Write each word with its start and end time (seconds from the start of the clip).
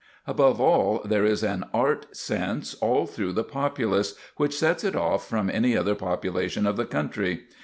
Above 0.25 0.59
all 0.59 0.99
there 1.05 1.23
is 1.25 1.43
an 1.43 1.63
art 1.75 2.07
sense 2.17 2.73
all 2.81 3.05
through 3.05 3.31
the 3.31 3.43
populace 3.43 4.15
which 4.35 4.57
sets 4.57 4.83
it 4.83 4.95
off 4.95 5.29
from 5.29 5.47
any 5.47 5.77
other 5.77 5.93
population 5.93 6.65
of 6.65 6.75
the 6.75 6.85
country. 6.85 7.43